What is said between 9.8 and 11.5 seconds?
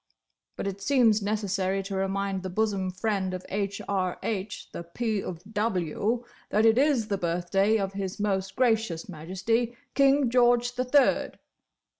King George the Third!